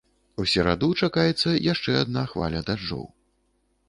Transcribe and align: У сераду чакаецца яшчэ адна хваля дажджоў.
У 0.43 0.43
сераду 0.51 0.87
чакаецца 1.07 1.49
яшчэ 1.73 1.95
адна 2.05 2.23
хваля 2.31 2.63
дажджоў. 2.71 3.05